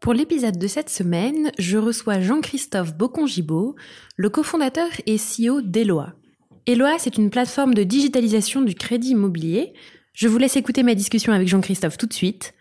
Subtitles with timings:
[0.00, 3.76] Pour l'épisode de cette semaine, je reçois Jean-Christophe Bocongibaud,
[4.16, 6.14] le cofondateur et CEO d'Eloa.
[6.66, 9.74] Eloa, c'est une plateforme de digitalisation du crédit immobilier.
[10.14, 12.54] Je vous laisse écouter ma discussion avec Jean-Christophe tout de suite.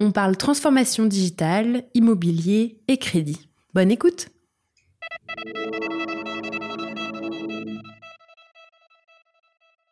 [0.00, 3.50] On parle transformation digitale, immobilier et crédit.
[3.74, 4.28] Bonne écoute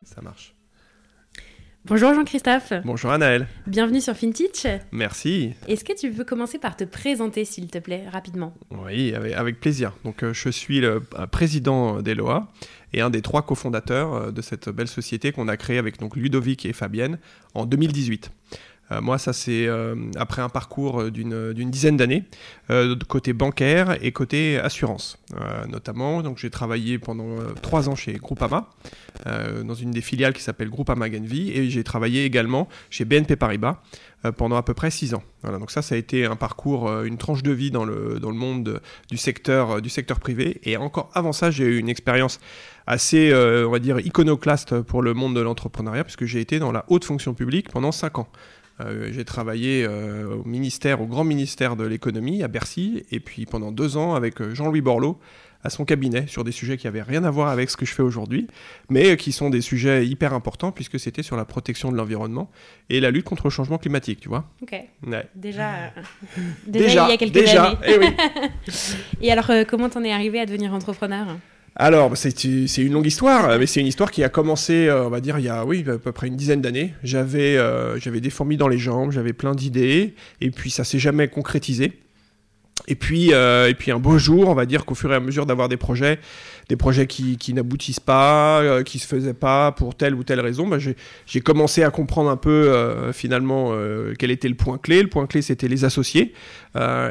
[0.01, 0.55] Ça marche.
[1.87, 2.73] Bonjour Jean-Christophe.
[2.83, 3.45] Bonjour Anaël.
[3.67, 4.81] Bienvenue sur FinTech.
[4.91, 5.53] Merci.
[5.67, 8.55] Est-ce que tu veux commencer par te présenter, s'il te plaît, rapidement?
[8.71, 9.93] Oui, avec, plaisir.
[10.03, 12.47] Donc, euh, je suis le euh, président d'Eloa
[12.91, 16.15] et un des trois cofondateurs euh, de cette belle société qu'on a créée avec donc,
[16.15, 17.19] Ludovic et Fabienne
[17.53, 18.31] en 2018.
[18.91, 22.23] Euh, moi, ça c'est euh, après un parcours d'une dizaine d'années,
[23.07, 25.17] côté bancaire et côté assurance,
[25.67, 26.21] notamment.
[26.21, 28.69] Donc j'ai travaillé pendant trois ans chez Groupama,
[29.25, 33.81] dans une des filiales qui s'appelle Groupama Genvi, et j'ai travaillé également chez BNP Paribas
[34.37, 35.23] pendant à peu près six ans.
[35.43, 38.31] Voilà, donc ça, ça a été un parcours, une tranche de vie dans le, dans
[38.31, 40.59] le monde du secteur, du secteur privé.
[40.63, 42.39] Et encore avant ça, j'ai eu une expérience
[42.87, 46.85] assez, on va dire, iconoclaste pour le monde de l'entrepreneuriat, puisque j'ai été dans la
[46.87, 48.27] haute fonction publique pendant cinq ans.
[48.81, 53.45] Euh, j'ai travaillé euh, au ministère, au grand ministère de l'économie à Bercy, et puis
[53.45, 55.17] pendant deux ans avec euh, Jean-Louis Borloo
[55.63, 57.93] à son cabinet sur des sujets qui n'avaient rien à voir avec ce que je
[57.93, 58.45] fais aujourd'hui,
[58.89, 62.51] mais qui sont des sujets hyper importants puisque c'était sur la protection de l'environnement
[62.89, 64.45] et la lutte contre le changement climatique, tu vois.
[64.61, 64.75] Ok.
[65.33, 65.91] Déjà,
[66.67, 67.77] déjà, il y a quelques déjà, années.
[67.87, 68.07] Eh oui.
[69.21, 71.25] et alors, comment t'en es arrivé à devenir entrepreneur?
[71.77, 72.31] Alors, bah, c'est
[72.77, 75.45] une longue histoire, mais c'est une histoire qui a commencé, euh, on va dire, il
[75.45, 76.93] y a oui, à peu près une dizaine d'années.
[77.03, 80.99] J'avais euh, j'avais des fourmis dans les jambes, j'avais plein d'idées, et puis ça s'est
[80.99, 81.91] jamais concrétisé.
[82.87, 85.19] Et puis, euh, et puis un beau jour, on va dire qu'au fur et à
[85.19, 86.19] mesure d'avoir des projets,
[86.69, 90.39] des projets qui, qui n'aboutissent pas, euh, qui se faisaient pas pour telle ou telle
[90.39, 93.73] raison, bah, j'ai commencé à comprendre un peu euh, finalement
[94.19, 95.01] quel était le point clé.
[95.01, 96.33] Le point clé, c'était les associés.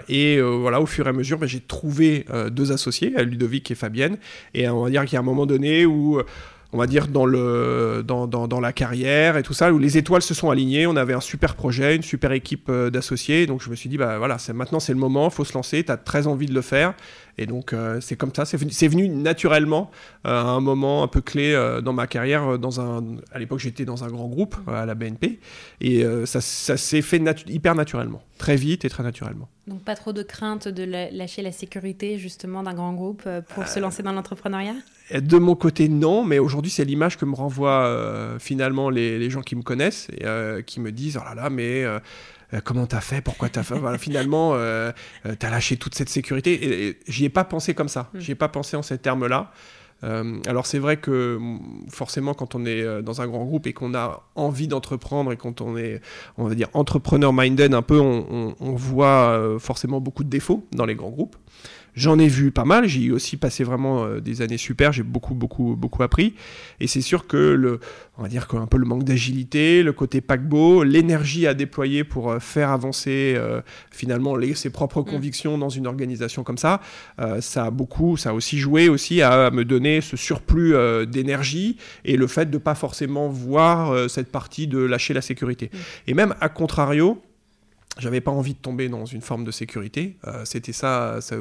[0.09, 4.19] et voilà, au fur et à mesure, bah, j'ai trouvé deux associés, Ludovic et Fabienne.
[4.53, 6.21] Et on va dire qu'il y a un moment donné où
[6.75, 10.23] on va dire, dans, le, dans, dans, la carrière et tout ça, où les étoiles
[10.23, 10.89] se sont alignées.
[10.89, 13.47] On avait un super projet, une super équipe euh, d'associés.
[13.47, 15.93] Donc je me suis dit, bah voilà, maintenant c'est le moment, faut se lancer, tu
[15.93, 16.95] as très envie de le faire.
[17.39, 19.91] Et donc, euh, c'est comme ça, c'est venu, venu, naturellement
[20.27, 22.59] euh, à un moment un peu clé euh, dans ma carrière.
[22.59, 23.03] Dans un,
[23.33, 25.41] à l'époque, j'étais dans un grand groupe à la BNP.
[25.81, 29.49] Et ça, ça s'est fait hyper naturellement, très vite et très naturellement.
[29.67, 33.81] Donc, pas trop de crainte de lâcher la sécurité, justement, d'un grand groupe pour se
[33.81, 34.75] lancer dans l'entrepreneuriat?
[35.13, 36.25] De mon côté, non.
[36.25, 40.63] Mais aujourd'hui, c'est l'image que me renvoient finalement les, les, gens qui me connaissent et
[40.65, 41.99] qui me disent Oh là là, mais euh,
[42.61, 43.79] comment t'as fait, pourquoi t'as fait?
[43.79, 44.93] voilà, finalement, euh,
[45.27, 46.87] euh, t'as lâché toute cette sécurité.
[46.89, 48.11] Et, j'y ai pas pensé comme ça.
[48.15, 48.21] Mm.
[48.21, 49.53] J'y ai pas pensé en ces termes-là.
[50.47, 53.95] Alors c'est vrai que mm, forcément quand on est dans un grand groupe et qu'on
[53.95, 56.01] a envie d'entreprendre et quand on est,
[56.39, 60.87] on va dire, entrepreneur minded un peu, on, on voit forcément beaucoup de défauts dans
[60.87, 61.37] les grands groupes.
[61.95, 65.35] J'en ai vu pas mal, j'ai aussi passé vraiment euh, des années super, j'ai beaucoup,
[65.35, 66.35] beaucoup, beaucoup appris.
[66.81, 67.79] Et c'est sûr que le,
[68.19, 72.33] on va dire qu'un peu le manque d'agilité, le côté paquebot, l'énergie à déployer pour
[72.33, 73.61] euh, faire avancer euh,
[73.93, 75.05] finalement les, ses propres mm.
[75.05, 76.81] convictions dans une organisation comme ça,
[77.41, 80.75] ça a beaucoup, ça a aussi joué aussi à, me donner ce surplus
[81.07, 85.71] d'énergie et le fait de pas forcément voir cette partie de lâcher la sécurité.
[85.73, 85.79] Mm.
[86.09, 87.23] Et même à contrario,
[87.99, 90.17] j'avais pas envie de tomber dans une forme de sécurité.
[90.27, 91.39] Euh, c'était ça, ça a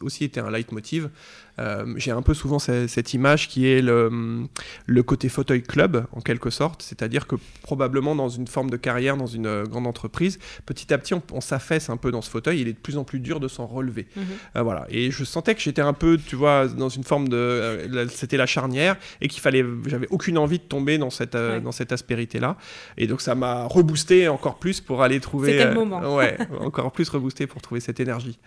[0.00, 1.10] aussi été un leitmotiv.
[1.58, 4.46] Euh, j'ai un peu souvent cette, image qui est le,
[4.86, 6.82] le, côté fauteuil club, en quelque sorte.
[6.82, 10.98] C'est-à-dire que probablement dans une forme de carrière, dans une euh, grande entreprise, petit à
[10.98, 12.60] petit, on, s'affaisse un peu dans ce fauteuil.
[12.60, 14.06] Il est de plus en plus dur de s'en relever.
[14.16, 14.62] Mhm.
[14.62, 14.86] voilà.
[14.88, 18.06] Et je sentais que j'étais un peu, tu vois, dans une forme de.
[18.10, 19.64] C'était la charnière et qu'il fallait.
[19.86, 22.56] J'avais aucune envie de tomber dans cette, dans cette aspérité-là.
[22.96, 26.16] Et donc ça m'a reboosté encore plus pour aller trouver moment.
[26.16, 28.38] ouais, encore plus reboosté pour trouver cette énergie.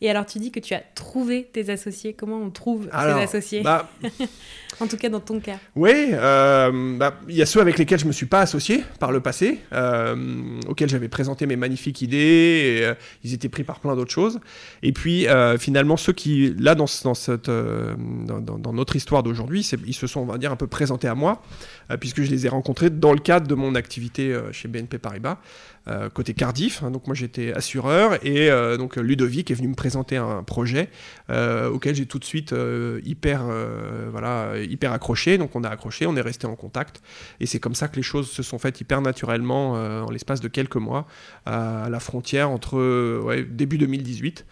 [0.00, 2.14] Et alors, tu dis que tu as trouvé tes associés.
[2.14, 3.88] Comment on trouve ses associés bah,
[4.80, 5.58] En tout cas, dans ton cas.
[5.74, 9.10] Oui, euh, bah, il y a ceux avec lesquels je me suis pas associé par
[9.10, 12.16] le passé, euh, auxquels j'avais présenté mes magnifiques idées.
[12.78, 12.94] Et, euh,
[13.24, 14.38] ils étaient pris par plein d'autres choses.
[14.82, 15.26] Et puis,
[15.58, 20.20] finalement, ceux qui, là, dans, dans, cette, dans, dans notre histoire d'aujourd'hui, ils se sont,
[20.20, 21.42] on va dire, un peu présentés à moi,
[22.00, 25.38] puisque je les ai rencontrés dans le cadre de mon activité chez BNP Paribas.
[25.88, 26.82] Euh, côté Cardiff.
[26.82, 30.90] Hein, donc moi j'étais assureur et euh, donc Ludovic est venu me présenter un projet
[31.30, 32.54] euh, auquel j'ai tout de suite
[33.04, 33.44] hyper
[34.10, 35.38] voilà hyper accroché.
[35.38, 37.02] Donc on a accroché, on est resté en contact
[37.40, 40.48] et c'est comme ça que les choses se sont faites hyper naturellement en l'espace de
[40.48, 41.06] quelques mois
[41.46, 44.46] à la frontière entre début 2018.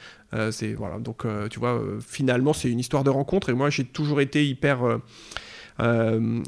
[0.50, 4.20] c'est voilà donc tu vois finalement c'est une histoire de rencontre et moi j'ai toujours
[4.20, 5.00] été hyper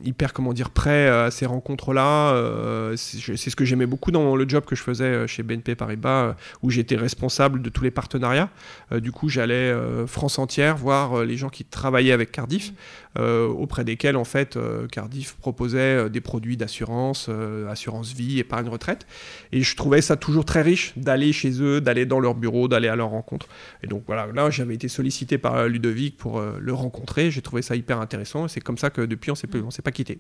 [0.05, 2.33] hyper, comment dire, prêt à ces rencontres-là.
[2.35, 5.75] Euh, c'est ce que j'aimais beaucoup dans le job que je faisais euh, chez BNP
[5.75, 8.51] Paribas, où j'étais responsable de tous les partenariats.
[8.93, 9.75] du coup, j'allais
[10.07, 12.73] France entière voir les gens qui travaillaient avec Cardiff,
[13.19, 14.59] auprès desquels, en fait,
[14.93, 17.29] Cardiff proposait des produits d'assurance,
[17.69, 19.07] assurance vie, épargne retraite.
[19.53, 22.89] Et je trouvais ça toujours très riche d'aller chez eux, d'aller dans leur bureau, d'aller
[22.89, 23.49] à leur rencontre.
[23.83, 27.31] Et donc voilà, là, j'avais été sollicité par Ludovic pour le rencontrer.
[27.31, 28.49] J'ai trouvé ça hyper intéressant.
[28.49, 30.19] C'est comme ça que depuis, on ne s'est pas quitté.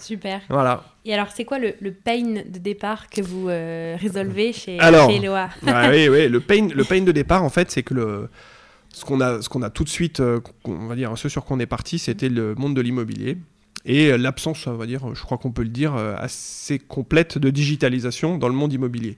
[0.00, 0.40] Super.
[0.48, 0.84] Voilà.
[1.04, 5.50] Et alors, c'est quoi le, pain de départ que vous euh, résolvez chez, alors, Eloa
[5.62, 8.28] Oui, oui, le pain, le pain de départ, en fait, c'est que le,
[8.92, 11.44] ce qu'on a, ce qu'on a tout de suite, euh, on va dire, ce sur
[11.44, 13.38] quoi on est parti, c'était le monde de l'immobilier
[13.86, 17.48] et l'absence, on va dire, je crois qu'on peut le dire, euh, assez complète de
[17.48, 19.16] digitalisation dans le monde immobilier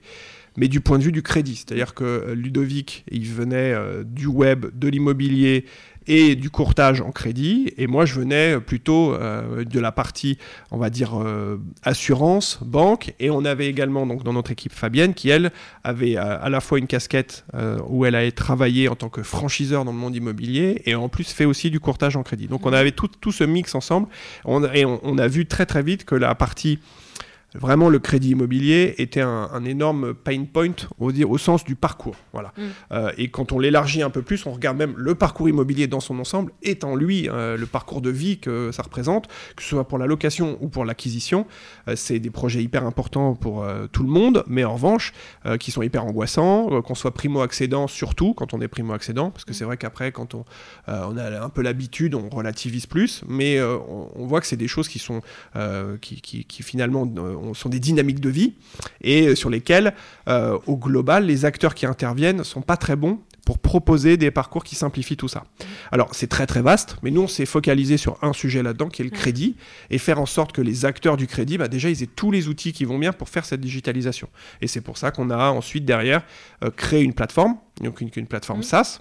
[0.55, 1.55] mais du point de vue du crédit.
[1.55, 3.75] C'est-à-dire que Ludovic, il venait
[4.05, 5.65] du web, de l'immobilier
[6.07, 7.73] et du courtage en crédit.
[7.77, 10.37] Et moi, je venais plutôt euh, de la partie,
[10.71, 13.13] on va dire, euh, assurance, banque.
[13.19, 15.51] Et on avait également, donc, dans notre équipe, Fabienne, qui, elle,
[15.83, 17.45] avait euh, à la fois une casquette
[17.87, 21.31] où elle a travaillé en tant que franchiseur dans le monde immobilier et en plus
[21.31, 22.47] fait aussi du courtage en crédit.
[22.47, 24.07] Donc, on avait tout, tout ce mix ensemble.
[24.73, 26.79] et on, a vu très, très vite que la partie
[27.55, 32.15] Vraiment, le crédit immobilier était un, énorme pain point au, au, sens du parcours.
[32.33, 32.51] Voilà.
[32.57, 32.61] Mm.
[32.91, 35.99] Euh, et quand on l'élargit un peu plus, on regarde même le parcours immobilier dans
[35.99, 39.87] son ensemble, étant lui euh, le parcours de vie que ça représente, que ce soit
[39.87, 41.45] pour la location ou pour l'acquisition.
[41.87, 45.13] Euh, c'est des projets hyper importants pour tout le monde, mais en revanche,
[45.59, 49.53] qui sont hyper angoissants, qu'on soit primo-accédant, surtout quand on est primo-accédant, parce que mm.
[49.53, 50.45] c'est vrai qu'après, quand on,
[50.87, 54.87] on, a un peu l'habitude, on relativise plus, mais on, voit que c'est des choses
[54.87, 55.21] qui sont,
[56.01, 57.05] qui, qui, qui, finalement
[57.53, 58.53] sont des dynamiques de vie
[59.01, 59.93] et sur lesquelles,
[60.27, 64.63] euh, au global, les acteurs qui interviennent sont pas très bons pour proposer des parcours
[64.63, 65.43] qui simplifient tout ça.
[65.91, 69.01] Alors c'est très très vaste, mais nous on s'est focalisé sur un sujet là-dedans qui
[69.01, 69.55] est le crédit
[69.89, 72.47] et faire en sorte que les acteurs du crédit, bah, déjà ils aient tous les
[72.47, 74.29] outils qui vont bien pour faire cette digitalisation.
[74.61, 76.23] Et c'est pour ça qu'on a ensuite derrière
[76.63, 78.63] euh, créé une plateforme, donc une, une plateforme mmh.
[78.63, 78.99] SaaS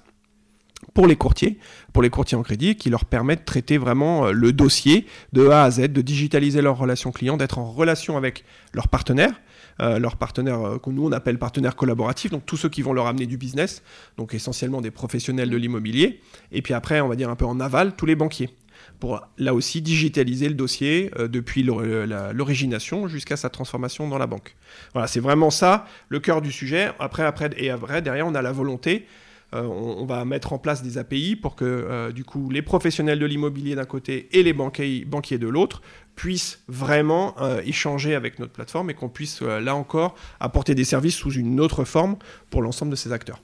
[0.95, 1.59] pour les courtiers,
[1.93, 5.49] pour les courtiers en crédit, qui leur permettent de traiter vraiment euh, le dossier de
[5.49, 9.41] A à Z, de digitaliser leur relation client, d'être en relation avec leurs partenaires,
[9.81, 12.93] euh, leurs partenaires euh, que nous on appelle partenaires collaboratifs, donc tous ceux qui vont
[12.93, 13.83] leur amener du business,
[14.17, 16.21] donc essentiellement des professionnels de l'immobilier,
[16.51, 18.51] et puis après on va dire un peu en aval, tous les banquiers
[18.99, 24.57] pour là aussi digitaliser le dossier depuis l'origination jusqu'à sa transformation dans la banque.
[24.93, 26.91] Voilà, c'est vraiment ça le cœur du sujet.
[26.99, 29.07] Après, après et après, derrière, on a la volonté
[29.55, 33.19] euh, on, va mettre en place des API pour que euh, du coup les professionnels
[33.19, 35.83] de l'immobilier d'un côté et les banquiers, banquiers de l'autre
[36.17, 41.17] puissent vraiment euh, échanger avec notre plateforme et qu'on puisse là encore apporter des services
[41.17, 42.17] sous une autre forme
[42.49, 43.43] pour l'ensemble de ces acteurs.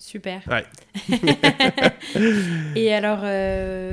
[0.00, 0.42] Super.
[2.76, 3.20] et alors,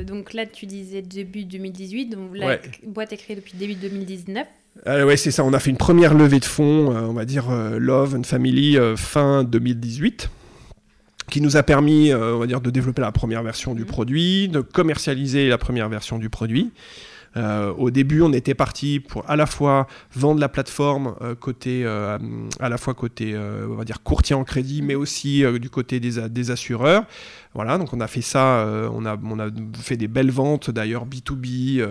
[0.06, 4.48] donc là, tu disais début 2018, donc la boîte est créée depuis début 2019.
[4.86, 5.44] ouais, c'est ça.
[5.44, 9.44] On a fait une première levée de fonds, on va dire Love and Family fin
[9.44, 10.30] 2018
[11.36, 13.88] qui nous a permis, euh, on va dire, de développer la première version du mmh.
[13.88, 16.72] produit, de commercialiser la première version du produit.
[17.38, 21.82] Euh, au début, on était parti pour à la fois vendre la plateforme euh, côté,
[21.84, 22.18] euh,
[22.62, 26.30] à la fois côté, on va dire courtier en crédit, mais aussi du côté des,
[26.30, 27.04] des, assureurs.
[27.56, 29.48] Voilà, donc on a fait ça, on, a, on a
[29.82, 31.86] fait des belles ventes d'ailleurs B2B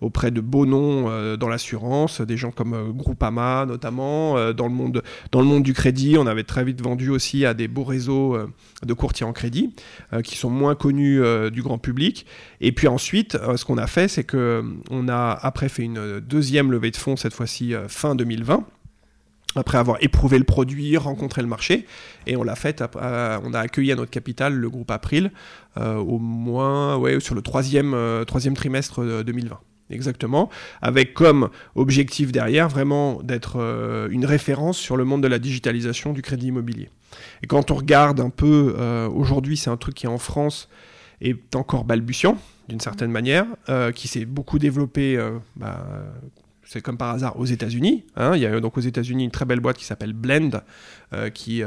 [0.00, 5.40] auprès de beaux noms dans l'assurance, des gens comme Groupama notamment, dans, le monde, dans
[5.40, 8.38] le monde du crédit, on avait très vite vendu aussi à des beaux réseaux
[8.84, 9.74] de courtiers en crédit
[10.24, 11.20] qui sont moins connus
[11.52, 12.24] du grand public.
[12.62, 16.72] Et puis ensuite, ce qu'on a fait, c'est que on a après fait une deuxième
[16.72, 18.64] levée de fonds, cette fois-ci euh, fin 2020
[19.56, 21.86] après avoir éprouvé le produit, rencontré le marché,
[22.26, 25.30] et on l'a fait, euh, on a accueilli à notre capital le groupe April
[25.76, 29.58] euh, au moins ouais, sur le troisième, troisième trimestre 2020.
[29.90, 30.48] exactement,
[30.80, 36.12] avec comme objectif derrière vraiment d'être euh, une référence sur le monde de la digitalisation
[36.12, 36.90] du crédit immobilier.
[37.42, 40.68] Et quand on regarde un peu, euh, aujourd'hui c'est un truc qui en France
[41.20, 42.36] est encore balbutiant
[42.68, 45.18] d'une certaine manière, euh, qui s'est beaucoup développé
[45.56, 45.84] bah,
[46.72, 48.04] c'est comme par hasard aux États-Unis.
[48.16, 48.32] Hein.
[48.34, 50.62] il y a donc aux États-Unis une très belle boîte qui s'appelle Blend,
[51.34, 51.62] qui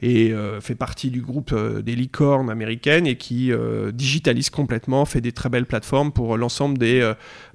[0.00, 3.52] fait partie du groupe des licornes américaines et qui
[3.92, 7.12] digitalise complètement, fait des très belles plateformes pour l'ensemble des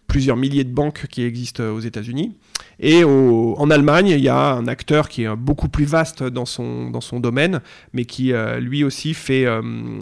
[0.08, 2.38] plusieurs milliers de banques qui existent aux États-Unis.
[2.80, 6.90] Et en Allemagne, il y a un acteur qui est beaucoup plus vaste dans son,
[6.92, 7.62] dans son domaine,
[7.94, 9.62] mais qui euh, lui aussi fait, euh,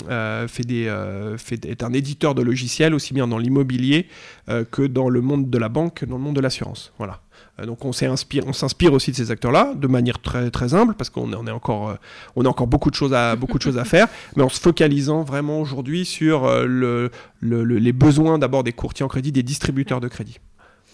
[0.09, 0.93] euh, fait des,
[1.37, 4.07] fait, est un éditeur de logiciels, aussi bien dans l'immobilier
[4.71, 6.93] que dans le monde de la banque, dans le monde de l'assurance.
[6.97, 7.21] Voilà.
[7.65, 11.51] Donc on s'inspire aussi de ces acteurs-là, de manière très, très humble, parce qu'on est,
[11.51, 11.97] encore,
[12.35, 14.59] on a encore beaucoup de choses à, beaucoup de choses à faire, mais en se
[14.59, 17.09] focalisant vraiment aujourd'hui sur le,
[17.41, 20.37] les besoins d'abord des courtiers en crédit, des distributeurs de crédit.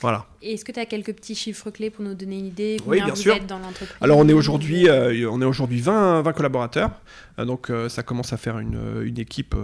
[0.01, 0.27] Voilà.
[0.41, 3.15] Est-ce que tu as quelques petits chiffres clés pour nous donner une idée Oui, bien
[3.15, 3.37] sûr.
[3.47, 3.95] dans l'entreprise?
[4.01, 6.91] Alors on est aujourd'hui on est aujourd'hui 20, 20 collaborateurs,
[7.37, 9.55] donc ça commence à faire une, une équipe,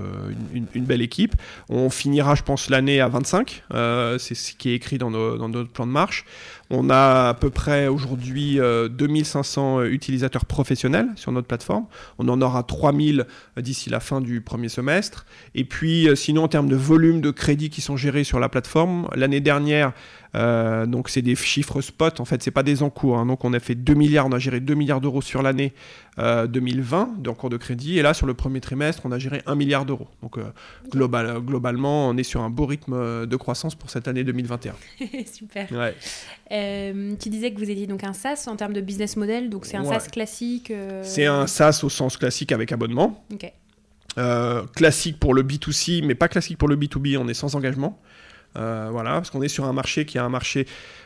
[0.53, 1.36] une, une, belle équipe.
[1.69, 3.63] On finira, je pense, l'année à 25.
[4.19, 6.25] c'est ce qui est écrit dans, nos, dans notre plan de marche.
[6.69, 11.86] On a à peu près aujourd'hui 2500 euh, euh, utilisateurs professionnels sur notre plateforme.
[12.19, 13.25] On en aura 3000
[13.57, 15.25] euh, d'ici la fin du premier semestre.
[15.55, 19.07] Et puis, sinon, en termes de volume de crédits qui sont gérés sur la plateforme,
[19.15, 19.93] l'année dernière,
[20.36, 23.17] euh, donc c'est des chiffres spot, en fait, c'est pas des encours.
[23.17, 23.25] Hein.
[23.25, 25.74] Donc on a fait 2 milliards, on a géré 2 milliards d'euros sur l'année
[26.17, 28.00] 2020 d'encours de crédit.
[28.00, 30.07] Et là, sur le premier trimestre, on a géré 1 milliard d'euros.
[30.21, 30.39] Donc
[30.89, 34.74] global, globalement, on est sur un beau rythme de croissance pour cette année 2021.
[35.31, 35.67] Super.
[36.51, 39.65] Euh, tu disais que vous étiez donc un SaaS en termes de business model, donc
[39.65, 43.24] c'est un SaaS classique euh, C'est un SaaS au sens classique avec abonnement.
[44.17, 48.00] Euh, classique pour le B2C, mais pas classique pour le B2B, on est sans engagement.
[48.58, 50.66] Voilà, parce qu'on est sur un marché qui a un marché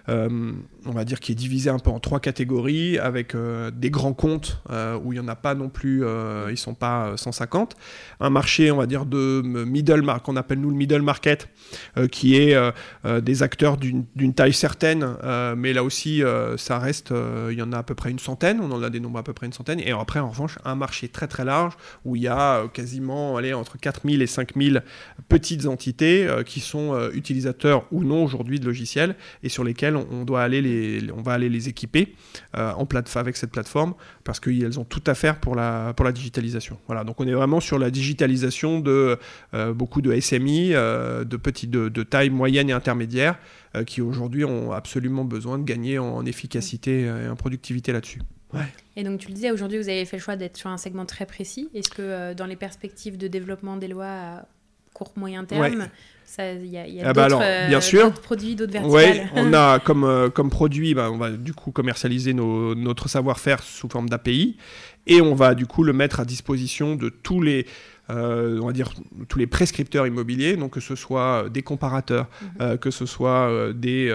[0.10, 0.51] euh,
[0.85, 4.13] on va dire, qui est divisé un peu en trois catégories, avec euh, des grands
[4.13, 6.03] comptes euh, où il n'y en a pas non plus,
[6.50, 7.75] ils sont pas 150.
[8.19, 11.50] Un marché, on va dire, de middle market, qu'on appelle nous le middle market,
[12.11, 12.55] qui est
[13.21, 15.15] des acteurs d'une taille certaine,
[15.57, 16.21] mais là aussi,
[16.57, 17.13] ça reste,
[17.50, 19.23] il y en a à peu près une centaine, on en a des nombres à
[19.23, 19.79] peu près une centaine.
[19.79, 21.73] Et après, en revanche, un marché très très large
[22.05, 24.83] où il y a quasiment allez, entre 4000 et 5000
[25.29, 30.41] petites entités qui sont utilisateurs ou non aujourd'hui de logiciels et sur lesquels on, doit
[30.41, 30.70] aller les,
[31.15, 32.15] on va aller les équiper
[32.55, 36.11] euh, en avec cette plateforme parce qu'elles ont tout à faire pour la, pour la
[36.11, 36.77] digitalisation.
[36.87, 39.17] Voilà, donc on est vraiment sur la digitalisation de
[39.53, 43.37] euh, beaucoup de SMI, euh, de, petits, de, taille moyenne et intermédiaire,
[43.85, 48.21] qui aujourd'hui ont absolument besoin de gagner en, efficacité et en productivité là-dessus.
[48.97, 51.05] Et donc tu le disais, aujourd'hui vous avez fait le choix d'être sur un segment
[51.05, 51.69] très précis.
[51.73, 54.45] Est-ce que dans les perspectives de développement des lois à
[54.93, 55.87] court moyen terme,
[56.39, 59.29] il y a, ah bah euh, produits, d'autres verticales.
[59.35, 63.89] On a comme, euh, comme produit, bah, on va du coup commercialiser notre savoir-faire sous
[63.89, 64.57] forme d'API
[65.07, 67.65] et on va du coup le mettre à disposition de tous les,
[68.09, 68.91] euh, on va dire,
[69.27, 72.27] tous les prescripteurs immobiliers, donc que ce soit des comparateurs,
[72.59, 72.77] mhm.
[72.77, 74.13] que ce soit des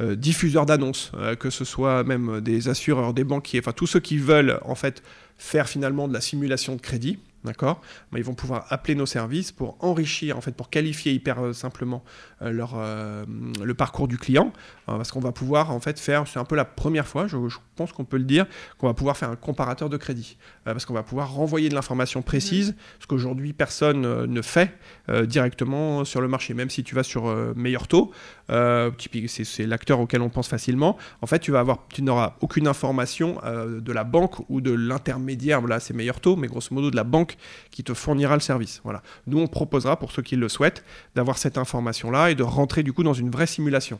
[0.00, 4.60] diffuseurs d'annonces, que ce soit même des assureurs, des banquiers, enfin tous ceux qui veulent
[4.64, 5.02] en fait
[5.38, 7.18] faire finalement de la simulation de crédit.
[7.46, 7.80] D'accord.
[8.16, 12.02] Ils vont pouvoir appeler nos services pour enrichir, en fait, pour qualifier hyper euh, simplement
[12.42, 13.24] euh, euh,
[13.62, 14.52] le parcours du client,
[14.86, 17.36] parce qu'on va pouvoir en fait faire, c'est un peu la première fois, je,
[17.76, 18.46] pense qu'on peut le dire,
[18.78, 20.38] qu'on va pouvoir faire un comparateur de crédit,
[20.74, 24.76] parce qu'on va pouvoir renvoyer de l'information précise, ce qu'aujourd'hui personne ne fait
[25.24, 28.12] directement sur le marché, même si tu vas sur meilleur taux,
[28.48, 33.40] c'est l'acteur auquel on pense facilement, en fait tu vas avoir, tu n'auras aucune information
[33.44, 37.04] de la banque ou de l'intermédiaire, là c'est meilleur taux, mais grosso modo de la
[37.04, 37.36] banque
[37.70, 38.80] qui te fournira le service.
[38.84, 39.02] Voilà.
[39.26, 42.92] Nous, on proposera, pour ceux qui le souhaitent, d'avoir cette information-là et de rentrer du
[42.92, 43.98] coup dans une vraie simulation.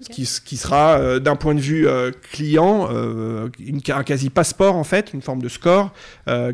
[0.00, 4.74] Ce, qui, qui, sera, euh, d'un point de vue euh, client, euh, une, un quasi-passeport,
[4.74, 5.92] en fait, une forme de score,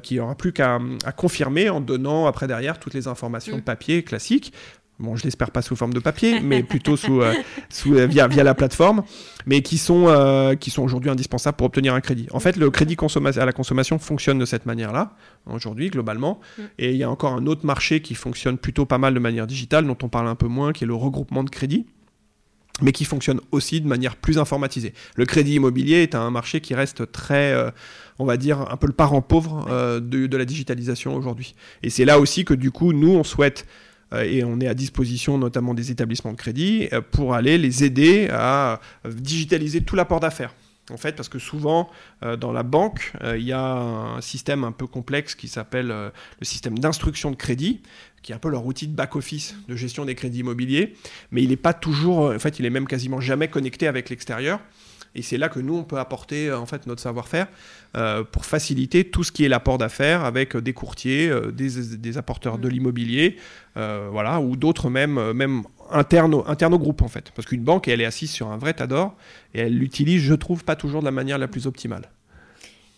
[0.03, 0.79] qui n'aura plus qu'à
[1.17, 3.61] confirmer en donnant après derrière toutes les informations mm.
[3.61, 4.53] de papier classiques
[4.99, 7.35] bon, je l'espère pas sous forme de papier, mais plutôt sous, euh,
[7.69, 9.03] sous euh, via, via la plateforme,
[9.47, 12.27] mais qui sont, euh, qui sont aujourd'hui indispensables pour obtenir un crédit.
[12.33, 12.97] En fait, le crédit
[13.37, 15.13] à la consommation fonctionne de cette manière-là,
[15.47, 16.63] aujourd'hui, globalement, mm.
[16.79, 19.47] et il y a encore un autre marché qui fonctionne plutôt pas mal de manière
[19.47, 21.87] digitale, dont on parle un peu moins, qui est le regroupement de crédit
[22.81, 24.95] mais qui fonctionne aussi de manière plus informatisée.
[25.17, 27.55] Le crédit immobilier est un marché qui reste très,
[28.19, 29.67] on va dire, un peu le parent pauvre
[30.01, 31.55] de, de la digitalisation aujourd'hui.
[31.83, 33.67] Et c'est là aussi que du coup, nous, on souhaite
[34.13, 37.85] euh, et on est à disposition notamment des établissements de crédit euh, pour aller les
[37.85, 40.55] aider à euh, digitaliser tout l'apport d'affaires.
[40.91, 41.91] En fait, parce que souvent,
[42.23, 45.91] euh, dans la banque, euh, il y a un système un peu complexe qui s'appelle
[45.91, 47.81] euh, le système d'instruction de crédit,
[48.23, 50.95] qui est un peu leur outil de back-office de gestion des crédits immobiliers,
[51.31, 54.61] mais il n'est pas toujours, en fait, il est même quasiment jamais connecté avec l'extérieur.
[55.15, 57.49] Et c'est là que nous, on peut apporter en fait notre savoir-faire
[58.33, 63.37] pour faciliter tout ce qui est l'apport d'affaires avec des courtiers, des, apporteurs de l'immobilier,
[63.75, 67.33] voilà, ou d'autres même, même interne au, interne au groupe en fait.
[67.35, 69.17] Parce qu'une banque, elle est assise sur un vrai tas d'or
[69.55, 72.11] et elle l'utilise, je trouve, pas toujours de la manière la plus optimale.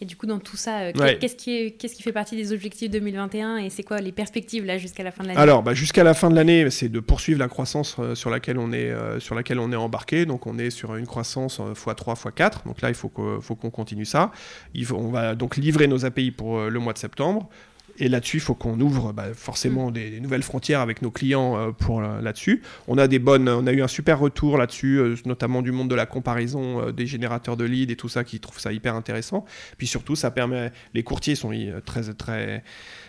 [0.02, 3.68] Et du coup, dans tout ça, euh, qu'est-ce qui, fait partie des objectifs 2021 et
[3.68, 5.40] c'est quoi les perspectives là jusqu'à la fin de l'année?
[5.40, 8.58] Alors, bah, jusqu'à la fin de l'année, c'est de poursuivre la croissance euh, sur, laquelle
[8.58, 10.24] on est, euh, sur laquelle on est embarqué.
[10.24, 12.64] Donc, on est sur une croissance x3, x4.
[12.64, 14.30] Donc là, il faut, qu'on continue ça.
[14.72, 17.50] Il on va donc livrer nos API pour le mois de septembre.
[17.98, 19.92] Et là-dessus, il faut qu'on ouvre bah, forcément mm.
[19.92, 22.62] des, nouvelles frontières avec nos clients euh, pour euh, là-dessus.
[22.88, 25.88] On a des bonnes, on a eu un super retour là-dessus, euh, notamment du monde
[25.88, 29.44] de la comparaison des générateurs de leads et tout ça, qui trouvent ça hyper intéressant.
[29.78, 31.50] Puis surtout, ça permet, les courtiers sont
[31.84, 32.62] très très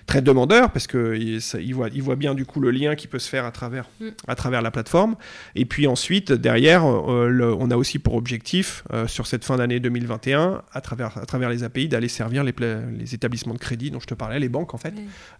[0.06, 1.42] très demandeurs parce qu'ils
[1.74, 4.10] voient, ils voient bien du coup le lien qui peut se faire à travers, mm.
[4.28, 5.16] à travers la plateforme.
[5.56, 10.82] Et puis ensuite, derrière, on a aussi pour objectif sur cette fin d'année 2021, à
[10.82, 12.54] travers, à travers les API, d'aller servir les,
[12.98, 14.94] les établissements de crédit dont je te parlais, les banques en fait.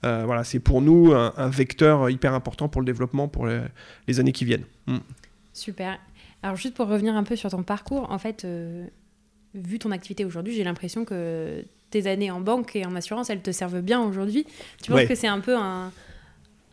[0.06, 4.32] Euh, voilà, c'est pour nous un, vecteur hyper important pour le développement pour les, années
[4.32, 4.66] qui viennent.
[4.88, 4.98] Mm.
[5.54, 6.00] Super.
[6.44, 8.88] Alors juste pour revenir un peu sur ton parcours, en fait, euh,
[9.56, 13.42] vu ton activité aujourd'hui, j'ai l'impression que tes années en banque et en assurance, elles
[13.42, 14.46] te servent bien aujourd'hui.
[14.82, 15.92] Tu penses que c'est un peu un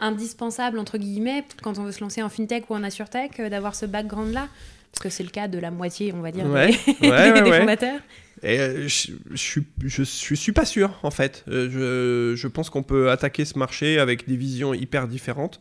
[0.01, 3.75] indispensable entre guillemets quand on veut se lancer en fintech ou en assurtech euh, d'avoir
[3.75, 4.49] ce background là
[4.93, 8.01] parce que c'est le cas de la moitié on va dire des, fondateurs
[8.43, 11.45] et euh, je, je, je, je, suis pas sûr, en fait.
[11.49, 15.61] Euh, je, je pense qu'on peut attaquer ce marché avec des visions hyper différentes.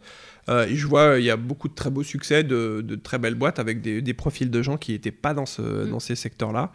[0.50, 3.18] Euh, et je vois, il y a beaucoup de très beaux succès, de, de très
[3.18, 5.90] belles boîtes avec des, des, profils de gens qui n'étaient pas dans, ce, mm.
[5.90, 6.72] dans ces secteurs-là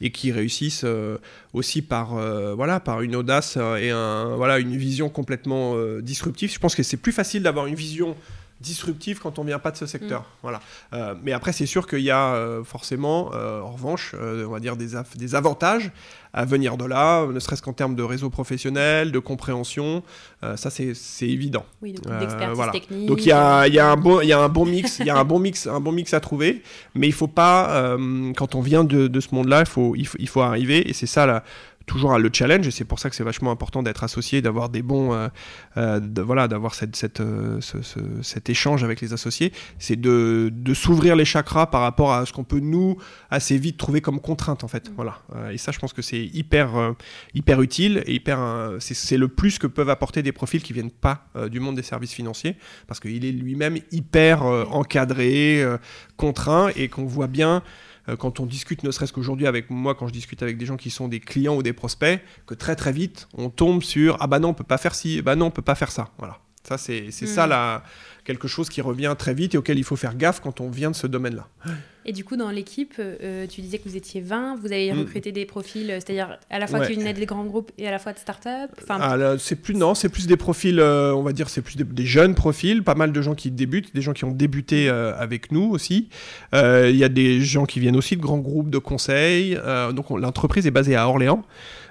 [0.00, 0.86] et qui réussissent
[1.52, 2.14] aussi par,
[2.56, 6.50] voilà, par une audace et un, voilà, une vision complètement disruptive.
[6.50, 8.16] Je pense que c'est plus facile d'avoir une vision
[8.60, 10.20] disruptif quand on vient pas de ce secteur.
[10.20, 10.24] Mm.
[10.42, 10.60] Voilà.
[10.92, 14.60] Euh, mais après, c'est sûr qu'il y a euh, forcément, euh, en revanche, on va
[14.60, 15.90] dire des, des, avantages
[16.32, 20.04] à venir de là, ne serait-ce qu'en termes de réseau professionnel, de compréhension.
[20.54, 21.64] ça, c'est évident.
[21.82, 22.72] Oui, d'expertise voilà.
[22.72, 23.08] technique.
[23.08, 25.10] Donc il y a, y, a un bon, y a un bon mix, il y
[25.10, 26.62] a un bon mix, un bon mix à trouver.
[26.94, 27.96] Mais il faut pas,
[28.36, 30.88] quand on vient de, de ce monde-là, il faut, il faut, il faut arriver.
[30.88, 31.42] Et c'est ça la
[31.90, 34.80] toujours le challenge et c'est pour ça que c'est vachement important d'être associé, d'avoir des
[34.80, 35.26] bons, euh,
[35.76, 37.58] euh, voilà, d'avoir cette, cette, euh,
[38.22, 42.32] cet échange avec les associés, c'est de, de s'ouvrir les chakras par rapport à ce
[42.32, 42.96] qu'on peut nous
[43.28, 44.92] assez vite trouver comme contrainte en fait, mm.
[44.94, 45.18] voilà.
[45.52, 46.94] et ça, je pense que c'est hyper,
[47.34, 48.38] hyper utile et hyper,
[48.78, 52.12] c'est le plus que peuvent apporter des profils qui viennent pas du monde des services
[52.12, 52.54] financiers
[52.86, 55.66] parce qu'il est lui-même hyper encadré,
[56.16, 57.64] contraint et qu'on voit bien
[58.18, 60.90] quand on discute, ne serait-ce qu'aujourd'hui avec moi, quand je discute avec des gens qui
[60.90, 64.38] sont des clients ou des prospects, que très très vite, on tombe sur ah bah
[64.38, 66.10] non, on peut pas faire ci, bah non, on peut pas faire ça.
[66.18, 66.38] Voilà.
[66.62, 67.26] Ça, c'est mm.
[67.26, 67.82] ça la,
[68.24, 70.90] quelque chose qui revient très vite et auquel il faut faire gaffe quand on vient
[70.90, 71.48] de ce domaine-là.
[72.10, 74.98] Et du coup, dans l'équipe, euh, tu disais que vous étiez 20, vous avez mm.
[74.98, 77.92] recruté des profils, euh, c'est-à-dire à la fois qui venaient des grands groupes et à
[77.92, 78.98] la fois de start-up enfin...
[79.00, 82.06] Ah, c'est plus, non, c'est plus des profils, euh, on va dire, c'est plus des,
[82.06, 85.70] jeunes profils, pas mal de gens qui débutent, des gens qui ont débuté avec nous
[85.70, 86.08] aussi.
[86.52, 89.56] Il y a des gens qui viennent aussi de grands groupes de conseils.
[89.94, 91.44] donc l'entreprise est basée à Orléans.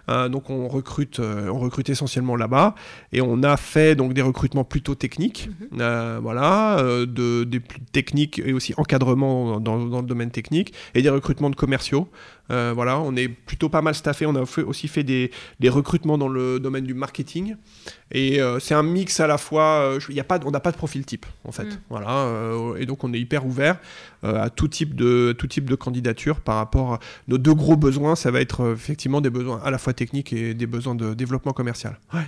[0.10, 2.76] Euh, donc on recrute, euh, on recrute essentiellement là-bas
[3.14, 5.82] et on a fait donc des recrutements plutôt techniques, mhm.
[5.82, 11.10] euh, voilà, de, des techniques et aussi encadrement dans, dans, le domaine technique et des
[11.10, 12.10] recrutements de commerciaux.
[12.50, 14.26] Voilà, on est plutôt pas mal staffé.
[14.26, 17.56] On a aussi fait des, des, recrutements dans le domaine du marketing.
[18.12, 19.98] Et c'est un mix à la fois.
[20.10, 21.66] Y a pas, on n'a pas de profil type, en fait.
[21.66, 21.80] Mhm.
[21.90, 22.28] Voilà,
[22.78, 23.78] et donc on est hyper ouvert
[24.24, 28.16] à tout type, de, tout type de candidature par rapport à nos deux gros besoins.
[28.16, 31.54] Ça va être effectivement des besoins à la fois techniques et des besoins de développement
[31.54, 32.00] commercial.
[32.14, 32.28] Ouais.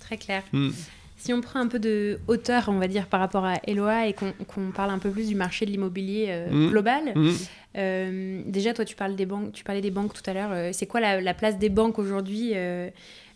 [0.00, 0.42] Très clair.
[0.54, 0.70] Hmm.
[1.18, 4.14] Si on prend un peu de hauteur, on va dire, par rapport à Eloa et
[4.14, 6.70] qu'on parle un peu plus du marché de l'immobilier euh, hmm.
[6.70, 7.32] global, hmm.
[7.76, 10.50] Euh, déjà, toi, tu, parles des banques, tu parlais des banques tout à l'heure.
[10.52, 12.54] Euh, c'est quoi la, place des banques aujourd'hui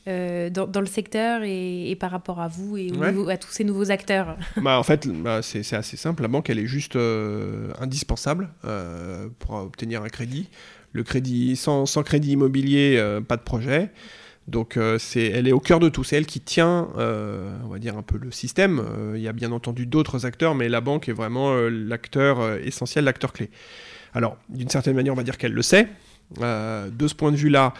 [0.06, 2.90] dans, le secteur et, par rapport à vous et
[3.28, 4.36] à tous ces nouveaux acteurs?
[4.56, 6.22] Bah, En fait, bah, c'est assez simple.
[6.22, 6.96] La banque, elle est juste
[7.80, 8.48] indispensable
[9.38, 10.48] pour obtenir un crédit.
[10.92, 13.90] Le crédit, sans, crédit immobilier, pas de projet.
[14.48, 16.04] Donc euh, elle est au cœur de tout.
[16.04, 18.84] C'est elle qui tient, euh, on va dire, un peu le système.
[19.14, 23.32] Il y a bien entendu d'autres acteurs, mais la banque est vraiment l'acteur essentiel, l'acteur
[23.32, 23.50] clé.
[24.14, 25.88] Alors, d'une certaine manière, on va dire qu'elle le sait.
[26.38, 27.72] de ce point de vue-là,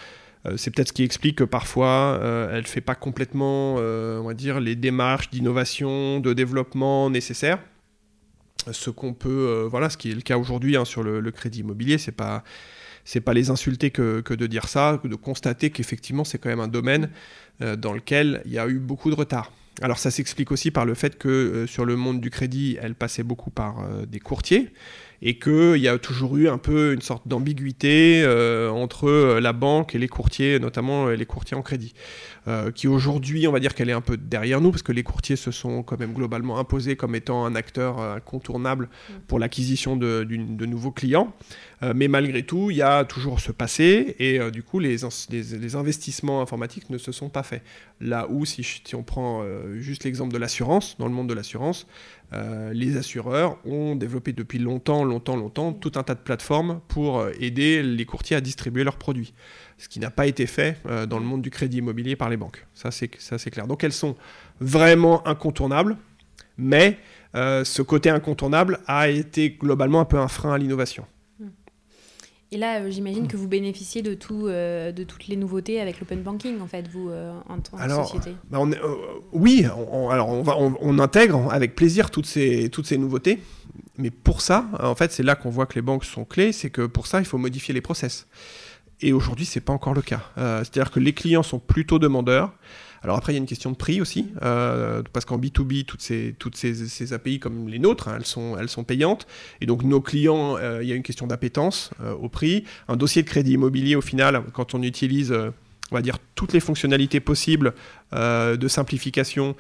[0.56, 2.18] c'est peut-être ce qui explique que parfois,
[2.52, 7.58] elle ne fait pas complètement, on va dire, les démarches d'innovation, de développement nécessaires
[8.70, 11.60] ce qu'on peut, voilà, ce qui est le cas aujourd'hui hein, sur le, le, crédit
[11.60, 12.44] immobilier, c'est pas,
[13.04, 16.60] c'est pas les insulter que, que, de dire ça, de constater qu'effectivement c'est quand même
[16.60, 17.10] un domaine
[17.60, 19.52] dans lequel il y a eu beaucoup de retard.
[19.80, 23.22] Alors ça s'explique aussi par le fait que sur le monde du crédit, elle passait
[23.22, 24.72] beaucoup par des courtiers
[25.22, 29.52] et qu'il y a toujours eu un peu une sorte d'ambiguïté euh, entre euh, la
[29.52, 31.94] banque et les courtiers, notamment euh, les courtiers en crédit,
[32.74, 35.36] qui aujourd'hui, on va dire qu'elle est un peu derrière nous, parce que les courtiers
[35.36, 39.12] se sont quand même globalement imposés comme étant un acteur incontournable mm.
[39.28, 40.24] pour l'acquisition de,
[40.66, 41.32] nouveaux clients.
[41.94, 44.96] mais malgré tout, il y a toujours ce passé, et du coup, les,
[45.30, 47.62] les, investissements informatiques ne se sont pas faits.
[48.00, 49.44] Là où, si, si on prend
[49.76, 51.86] juste l'exemple de l'assurance, dans le monde de l'assurance,
[52.34, 57.20] euh, les assureurs ont développé depuis longtemps, longtemps, longtemps tout un tas de plateformes pour
[57.20, 59.34] euh, aider les courtiers à distribuer leurs produits.
[59.76, 62.36] Ce qui n'a pas été fait euh, dans le monde du crédit immobilier par les
[62.36, 62.66] banques.
[62.74, 63.08] Ça, c'est
[63.50, 63.66] clair.
[63.66, 64.16] Donc elles sont
[64.60, 65.96] vraiment incontournables,
[66.56, 66.98] mais
[67.34, 71.06] ce côté incontournable a été globalement un peu un frein à l'innovation.
[72.52, 75.98] Et là, euh, j'imagine que vous bénéficiez de, tout, euh, de toutes les nouveautés avec
[76.00, 78.36] l'open banking, en fait, vous, euh, en tant que société.
[78.50, 78.70] Bah on
[79.32, 83.40] oui, on, alors on, va, on, intègre avec plaisir toutes ces, toutes ces nouveautés.
[83.96, 86.68] Mais pour ça, en fait, c'est là qu'on voit que les banques sont clés, c'est
[86.68, 88.26] que pour ça, il faut modifier les process.
[89.02, 90.22] Et aujourd'hui, c'est pas encore le cas.
[90.36, 92.52] C'est-à-dire que les clients sont plutôt demandeurs.
[93.02, 96.02] Alors après, il y a une question de prix aussi, euh, parce qu'en B2B, toutes
[96.02, 99.26] ces, toutes ces, API comme les nôtres, hein, elles, sont, elles sont payantes.
[99.60, 102.64] Et donc nos clients, euh, il y a une question d'appétence euh, au prix.
[102.88, 105.34] Un dossier de crédit immobilier, au final, quand on utilise
[105.92, 107.74] on va dire, toutes les fonctionnalités possibles
[108.14, 109.54] euh, de simplification,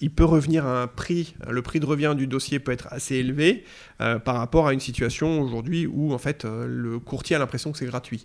[0.00, 3.16] il, peut revenir à un prix, le prix de revient du dossier peut être assez
[3.16, 3.64] élevé
[4.00, 7.72] euh, par rapport à une situation aujourd'hui où en fait euh, le courtier a l'impression
[7.72, 8.24] que c'est gratuit.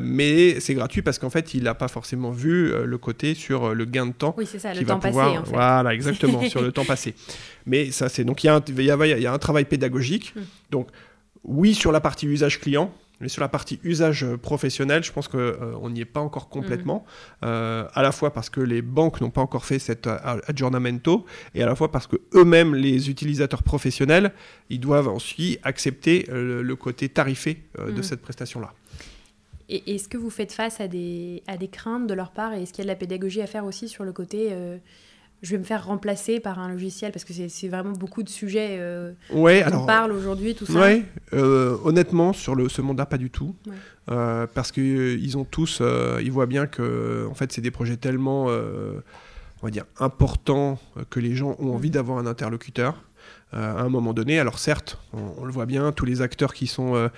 [0.00, 3.84] mais c'est gratuit parce qu'en fait il n'a pas forcément vu le côté sur le
[3.84, 4.34] gain de temps.
[4.38, 5.18] Oui, c'est ça, le temps passé.
[5.18, 5.50] En fait.
[5.50, 7.14] Voilà, exactement, sur le temps passé.
[7.66, 10.32] Mais ça, c'est donc il y, y, a un travail pédagogique.
[10.36, 10.44] Hum.
[10.70, 10.88] Donc
[11.42, 15.38] oui, sur la partie usage client, mais sur la partie usage professionnel, je pense qu'on
[15.38, 17.04] euh, n'y est pas encore complètement,
[17.42, 17.46] mm.
[17.46, 21.62] euh, à la fois parce que les banques n'ont pas encore fait cet aggiornamento, et
[21.62, 24.32] à la fois parce que eux-mêmes, les utilisateurs professionnels,
[24.70, 28.02] ils doivent ensuite accepter euh, le côté tarifé de mm.
[28.02, 28.72] cette prestation-là.
[29.68, 32.62] Et est-ce que vous faites face à des, à des craintes de leur part, et
[32.62, 34.54] est-ce qu'il y a de la pédagogie à faire aussi sur le côté
[35.42, 38.76] je vais me faire remplacer par un logiciel parce que c'est vraiment beaucoup de sujets
[38.78, 40.80] euh, ouais, on parle aujourd'hui, tout ça.
[40.80, 43.54] Ouais, euh, honnêtement, sur le, ce mandat, pas du tout.
[44.10, 45.82] Euh, parce qu'ils ont tous,
[46.20, 50.78] ils voient bien que en fait, c'est des projets tellement, on va dire, importants
[51.10, 53.02] que les gens ont envie d'avoir un interlocuteur.
[53.52, 54.38] à un moment donné.
[54.38, 57.08] Alors certes, on, le voit bien, tous les acteurs qui sont euh,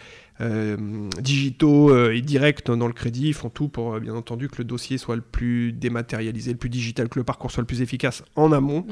[1.21, 4.65] digitaux euh, et directs dans le crédit font tout pour, euh, bien entendu, que le
[4.65, 8.23] dossier soit le plus dématérialisé, le plus digital, que le parcours soit le plus efficace
[8.37, 8.87] en amont.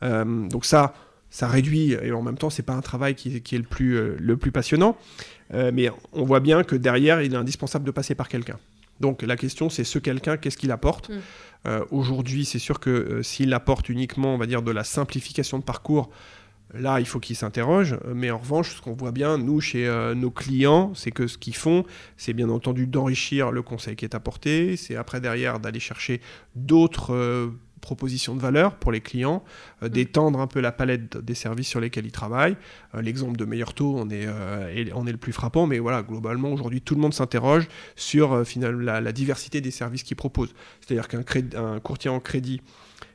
[0.00, 0.48] Mm.
[0.48, 0.94] donc ça,
[1.30, 4.36] ça réduit, et en même temps, c'est pas un travail qui, est le plus, le
[4.36, 4.96] plus passionnant,
[5.52, 8.58] mais on voit bien que derrière, il est indispensable de passer par quelqu'un.
[8.98, 11.70] Donc la question, c'est ce quelqu'un, qu'est-ce qu'il apporte mm.
[11.92, 16.10] Aujourd'hui, c'est sûr que s'il apporte uniquement, on va dire, de la simplification de parcours,
[16.74, 20.14] Là, il faut qu'ils s'interrogent, mais en revanche, ce qu'on voit bien, nous, chez euh,
[20.14, 21.84] nos clients, c'est que ce qu'ils font,
[22.16, 26.22] c'est bien entendu d'enrichir le conseil qui est apporté, c'est après derrière d'aller chercher
[26.56, 27.50] d'autres euh,
[27.82, 29.44] propositions de valeur pour les clients,
[29.82, 29.88] euh, mm.
[29.90, 32.56] d'étendre un peu la palette des services sur lesquels ils travaillent.
[32.94, 34.26] L'exemple de meilleur taux, on est,
[34.94, 38.80] on est le plus frappant, mais voilà, globalement, aujourd'hui, tout le monde s'interroge sur finalement,
[38.80, 40.54] la, la, diversité des services qu'ils proposent.
[40.80, 42.62] C'est-à-dire qu'un courtier en crédit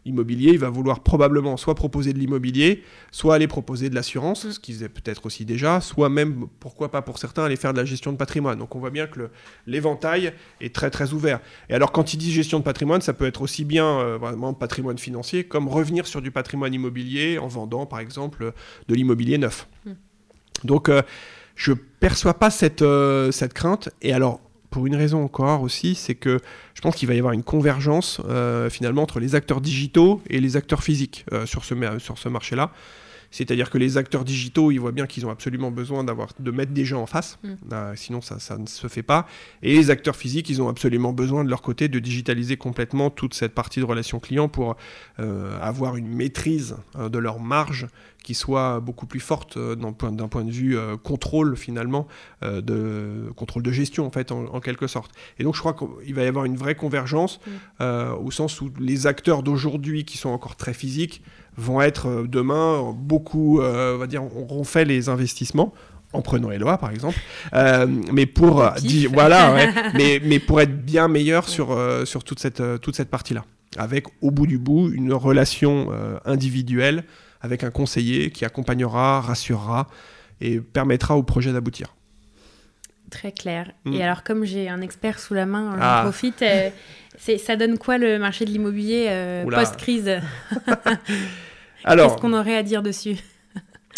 [0.07, 4.51] immobilier, il va vouloir probablement soit proposer de l'immobilier, soit aller proposer de l'assurance, mm.
[4.51, 7.77] ce qu'ils faisaient peut-être aussi déjà, soit même, pourquoi pas pour certains, aller faire de
[7.77, 8.59] la gestion de patrimoine.
[8.59, 9.29] Donc on voit bien que
[9.65, 11.39] l'éventail est très très ouvert.
[11.69, 14.53] Et alors quand il dit gestion de patrimoine, ça peut être aussi bien euh, vraiment
[14.53, 18.53] patrimoine financier, comme revenir sur du patrimoine immobilier en vendant par exemple
[18.87, 19.67] de l'immobilier neuf.
[19.85, 19.91] Mm.
[20.63, 21.01] Donc euh,
[21.55, 23.89] je perçois pas cette, euh, cette crainte.
[24.01, 26.39] Et alors pour une raison encore aussi, c'est que
[26.73, 30.39] je pense qu'il va y avoir une convergence euh, finalement entre les acteurs digitaux et
[30.39, 32.71] les acteurs physiques euh, sur ce, sur ce marché-là.
[33.29, 36.71] C'est-à-dire que les acteurs digitaux, ils voient bien qu'ils ont absolument besoin d'avoir, de mettre
[36.71, 37.53] des gens en face, mm.
[37.73, 39.27] euh, sinon ça, ça, ne se fait pas.
[39.63, 43.33] Et les acteurs physiques, ils ont absolument besoin de leur côté de digitaliser complètement toute
[43.33, 44.77] cette partie de relation client pour
[45.61, 47.87] avoir une maîtrise de leur marge
[48.27, 52.09] qui soit beaucoup plus forte euh, d'un point, point, de vue euh, contrôle finalement,
[52.43, 55.11] euh, de contrôle de gestion en fait en, quelque sorte.
[55.39, 57.39] Et donc je crois qu'il va y avoir une vraie convergence
[57.79, 61.21] au sens où les acteurs d'aujourd'hui qui sont encore très physiques
[61.55, 65.73] vont être demain beaucoup, on va dire, on fait les investissements
[66.11, 67.17] en prenant Eloi par exemple,
[68.11, 68.63] mais pour
[69.13, 69.55] voilà,
[69.93, 73.45] mais, mais pour être bien meilleur sur, sur toute cette, toute cette partie-là,
[73.77, 75.91] avec au bout du bout une relation
[76.25, 77.05] individuelle
[77.41, 79.87] avec un conseiller qui accompagnera, rassurera
[80.41, 81.93] et permettra au projet d'aboutir.
[83.09, 83.71] Très clair.
[83.85, 83.93] Mm.
[83.93, 85.99] Et alors, comme j'ai un expert sous la main, j'en Ah.
[86.03, 86.41] profite.
[86.41, 86.69] euh,
[87.17, 90.11] c'est- ça donne quoi le marché de l'immobilier euh, post-crise?
[91.83, 93.15] Alors, Qu'est-ce qu'on aurait à dire dessus?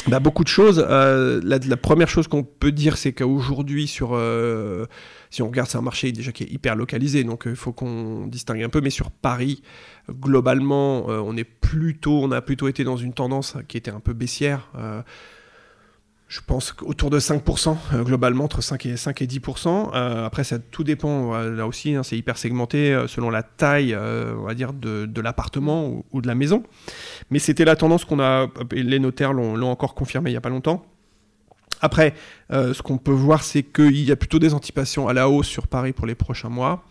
[0.08, 0.86] Bah, beaucoup de choses.
[0.88, 4.86] Euh, la, première chose qu'on peut dire, c'est qu'aujourd'hui, sur, euh,
[5.30, 7.74] si on regarde, c'est un marché déjà qui est hyper localisé, donc euh, il faut
[7.74, 8.82] qu'on distingue un peu.
[8.82, 9.62] Mais sur Paris,
[10.10, 14.14] globalement, on est plutôt, on a plutôt été dans une tendance qui était un peu
[14.14, 14.72] baissière.
[16.30, 19.90] Je pense qu'autour de 5%, euh, globalement, entre 5 et, 5 et 10%.
[19.96, 23.96] Euh, après, ça tout dépend, euh, là aussi, hein, c'est hyper segmenté selon la taille,
[23.96, 26.62] on va dire, de, l'appartement ou, de la maison.
[27.32, 30.42] Mais c'était la tendance qu'on a, et les notaires l'ont encore confirmé il n'y a
[30.42, 30.86] pas longtemps.
[31.82, 32.14] Après,
[32.52, 35.68] ce qu'on peut voir, c'est qu'il y a plutôt des anticipations à la hausse sur
[35.68, 36.84] Paris pour les prochains mois.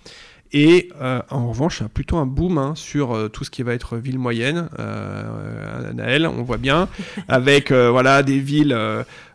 [0.52, 3.96] Et euh, en revanche, plutôt un boom hein, sur euh, tout ce qui va être
[3.98, 4.68] ville moyenne.
[4.78, 6.88] Euh, Naël, on voit bien,
[7.28, 8.76] avec euh, voilà des villes,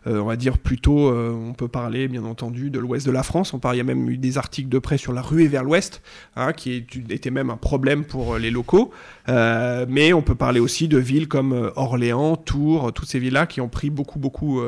[0.06, 3.54] on va dire plutôt, on peut parler bien entendu de l'ouest de la France.
[3.54, 5.64] On parle, il y a même eu des articles de près sur la ruée vers
[5.64, 6.02] l'ouest,
[6.36, 8.90] hein, qui était même un problème pour les locaux.
[9.28, 13.68] Mais on peut parler aussi de villes comme Orléans, Tours, toutes ces villes-là qui ont
[13.70, 14.60] pris beaucoup, beaucoup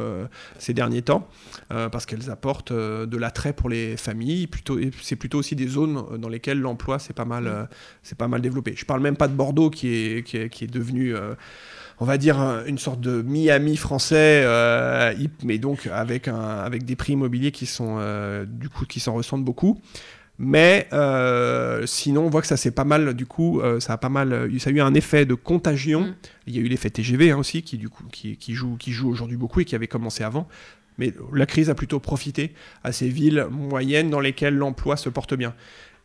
[0.58, 1.28] ces derniers temps,
[1.68, 4.46] parce qu'elles apportent de l'attrait pour les familles.
[4.46, 7.64] Plutôt, c'est plutôt aussi des zones dans lesquelles l'emploi c'est pas mal, euh,
[8.02, 8.74] c'est pas mal développé.
[8.76, 11.34] Je parle même pas de Bordeaux qui est, qui est, qui est devenu euh,
[11.98, 16.84] on va dire un- une sorte de Miami français, euh, mais donc avec, un, avec
[16.84, 19.80] des prix immobiliers qui sont euh, du coup qui s'en ressentent beaucoup.
[20.38, 23.14] Mais euh, sinon, on voit que ça c'est pas mal.
[23.14, 24.50] Du coup, ça a pas mal.
[24.58, 26.02] Ça a eu un effet de contagion.
[26.02, 26.14] Mm.
[26.48, 28.92] Il y a eu l'effet TGV hein, aussi, qui du coup qui, qui joue, qui
[28.92, 30.46] joue aujourd'hui beaucoup et qui avait commencé avant.
[30.98, 32.52] Mais la crise a plutôt profité
[32.84, 35.54] à ces villes moyennes dans lesquelles l'emploi se porte bien.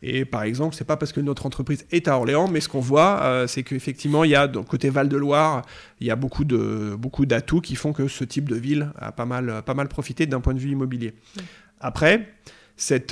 [0.02, 2.80] Et par exemple, c'est pas parce que notre entreprise est à Orléans, mais ce qu'on
[2.80, 5.62] voit, euh, c'est qu'effectivement, il y a, donc, côté Val-de-Loire,
[6.00, 9.12] il y a beaucoup de beaucoup d'atouts qui font que ce type de ville a
[9.12, 11.14] pas mal, pas mal profité d'un point de vue immobilier.
[11.36, 11.44] Ouais.
[11.80, 12.28] Après,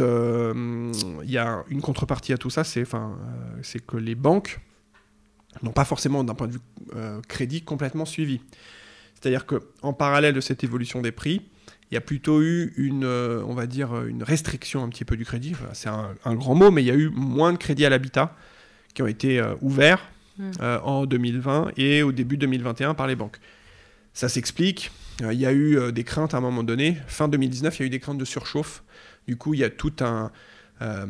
[0.00, 4.14] euh, il y a une contrepartie à tout ça, c'est, enfin, euh, c'est que les
[4.14, 4.60] banques
[5.62, 6.60] n'ont pas forcément, d'un point de vue
[6.96, 8.40] euh, crédit, complètement suivi.
[9.14, 11.42] C'est-à-dire que en parallèle de cette évolution des prix,
[11.90, 15.04] il y a plutôt eu une, euh, on va dire, euh, une restriction un petit
[15.04, 15.52] peu du crédit.
[15.52, 17.90] Enfin, c'est un, un grand mot, mais il y a eu moins de crédits à
[17.90, 18.36] l'habitat
[18.94, 20.00] qui ont été euh, ouverts
[20.40, 20.50] Mm.
[20.62, 23.38] euh, en 2020 et au début 2021 par les banques.
[24.14, 24.90] Ça s'explique.
[25.20, 26.96] Il y a eu des craintes à un moment donné.
[27.06, 28.82] Fin 2019, il y a eu des craintes de surchauffe.
[29.28, 30.32] Du coup, il y a tout un,
[30.82, 31.04] euh,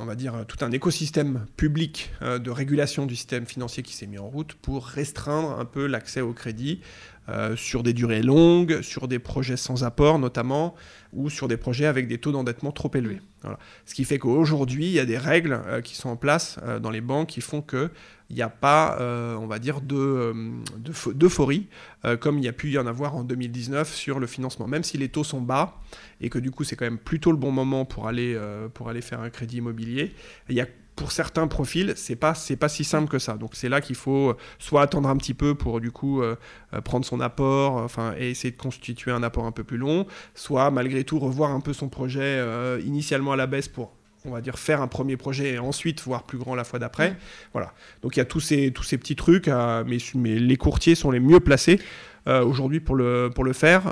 [0.00, 4.06] on va dire, tout un écosystème public euh, de régulation du système financier qui s'est
[4.06, 6.80] mis en route pour restreindre un peu l'accès au crédit
[7.28, 10.74] euh, sur des durées longues, sur des projets sans apport notamment,
[11.12, 13.20] ou sur des projets avec des taux d'endettement trop élevés.
[13.42, 13.58] Voilà.
[13.86, 16.78] Ce qui fait qu'aujourd'hui, il y a des règles euh, qui sont en place euh,
[16.78, 17.90] dans les banques qui font que
[18.30, 18.96] il n'y a pas,
[19.38, 20.32] on va dire, de,
[20.78, 21.66] de d'euphorie,
[22.06, 24.66] euh, comme il y a pu y en avoir en 2019 sur le financement.
[24.66, 25.82] Même si les taux sont bas,
[26.18, 28.34] et que du coup c'est quand même plutôt le bon moment pour aller,
[28.72, 30.14] pour aller faire un crédit immobilier,
[30.48, 33.34] il y a pour certains profils, c'est pas c'est pas si simple que ça.
[33.34, 36.36] Donc c'est là qu'il faut euh, soit attendre un petit peu pour du coup euh,
[36.74, 40.06] euh, prendre son apport, enfin et essayer de constituer un apport un peu plus long,
[40.34, 43.92] soit malgré tout revoir un peu son projet euh, initialement à la baisse pour
[44.24, 47.16] on va dire faire un premier projet et ensuite voir plus grand la fois d'après.
[47.52, 47.72] Voilà.
[48.02, 51.10] Donc il y a tous ces tous ces petits trucs, mais, mais les courtiers sont
[51.10, 51.80] les mieux placés.
[52.28, 53.82] euh, aujourd'hui pour le, pour le faire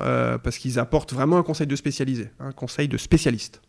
[0.42, 3.60] parce qu'ils apportent vraiment un conseil de spécialisé, un conseil de spécialiste.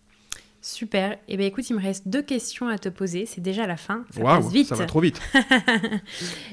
[0.62, 1.17] Super.
[1.28, 3.26] Et bien écoute, il me reste deux questions à te poser.
[3.26, 4.06] C'est déjà la fin.
[4.12, 4.67] Ça passe vite.
[4.67, 5.19] ça va trop vite.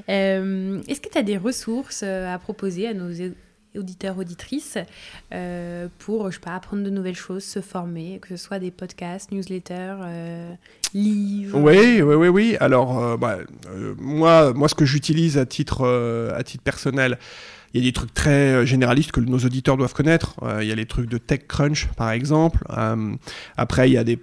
[0.09, 3.09] Euh, Est-ce que tu as des ressources euh, à proposer à nos
[3.77, 4.77] auditeurs, auditrices,
[5.33, 8.71] euh, pour, je sais pas, apprendre de nouvelles choses, se former, que ce soit des
[8.71, 10.51] podcasts, newsletters, euh,
[10.93, 11.59] livres?
[11.59, 12.57] Oui, oui, oui, oui.
[12.59, 13.37] Alors, bah,
[13.99, 15.87] moi, moi, ce que j'utilise à titre,
[16.35, 17.19] à titre personnel,
[17.73, 20.35] il y a des trucs très euh, généralistes que nos auditeurs doivent connaître.
[20.43, 22.63] Euh, il y a les trucs de TechCrunch, par exemple.
[22.71, 23.13] Euh,
[23.57, 24.19] après, il y a des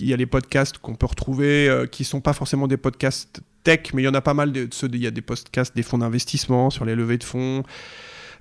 [0.00, 4.04] les podcasts qu'on peut retrouver euh, qui sont pas forcément des podcasts tech, mais il
[4.04, 4.52] y en a pas mal.
[4.52, 7.62] De, ceux il y a des podcasts des fonds d'investissement sur les levées de fonds.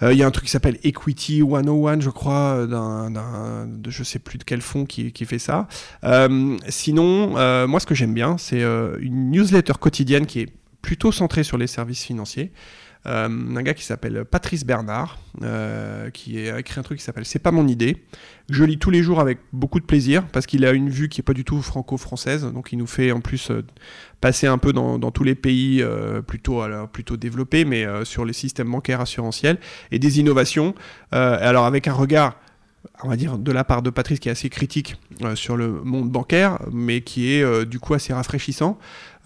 [0.01, 4.19] Il y a un truc qui s'appelle Equity 101, je crois, d'un, de je sais
[4.19, 5.67] plus de quel fonds qui, fait ça.
[6.69, 11.57] Sinon, moi, ce que j'aime bien, c'est une newsletter quotidienne qui est plutôt centrée sur
[11.57, 12.53] les services financiers.
[13.05, 17.25] Euh, un gars qui s'appelle Patrice Bernard, euh, qui a écrit un truc qui s'appelle
[17.25, 18.03] C'est pas mon idée.
[18.49, 21.21] Je lis tous les jours avec beaucoup de plaisir parce qu'il a une vue qui
[21.21, 23.63] est pas du tout franco-française, donc il nous fait en plus euh,
[24.19, 25.83] passer un peu dans, tous les pays
[26.27, 29.59] plutôt, plutôt développés, mais sur les systèmes bancaires assurantiels
[29.91, 30.75] et des innovations.
[31.12, 32.35] Alors avec un regard
[33.03, 34.97] on va dire de la part de Patrice qui est assez critique
[35.35, 38.77] sur le monde bancaire, mais qui est du coup assez rafraîchissant